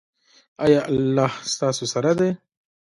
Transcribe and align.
ایا 0.65 0.81
الله 0.91 1.31
ستاسو 1.53 1.85
سره 1.93 2.11
دی؟ 2.19 2.29